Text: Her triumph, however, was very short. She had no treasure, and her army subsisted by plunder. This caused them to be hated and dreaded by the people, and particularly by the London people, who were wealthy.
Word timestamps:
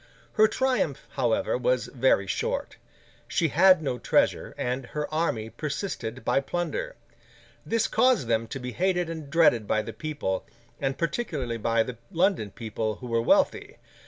Her 0.33 0.47
triumph, 0.47 1.05
however, 1.11 1.59
was 1.59 1.85
very 1.85 2.25
short. 2.25 2.77
She 3.27 3.49
had 3.49 3.83
no 3.83 3.99
treasure, 3.99 4.55
and 4.57 4.83
her 4.87 5.07
army 5.13 5.51
subsisted 5.55 6.25
by 6.25 6.39
plunder. 6.39 6.95
This 7.67 7.87
caused 7.87 8.25
them 8.27 8.47
to 8.47 8.59
be 8.59 8.71
hated 8.71 9.11
and 9.11 9.29
dreaded 9.29 9.67
by 9.67 9.83
the 9.83 9.93
people, 9.93 10.43
and 10.79 10.97
particularly 10.97 11.57
by 11.57 11.83
the 11.83 11.99
London 12.09 12.49
people, 12.49 12.95
who 12.95 13.05
were 13.05 13.21
wealthy. 13.21 13.77